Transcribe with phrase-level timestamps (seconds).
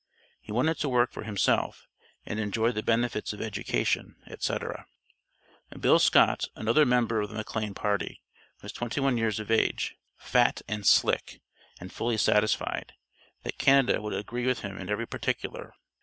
[0.41, 1.87] He wanted to work for himself
[2.25, 4.87] and enjoy the benefits of education, etc.
[5.79, 8.23] Bill Scott, another member of the McLane party,
[8.63, 11.39] was twenty one years of age, "fat and slick,"
[11.79, 12.93] and fully satisfied,
[13.43, 15.75] that Canada would agree with him in every particular.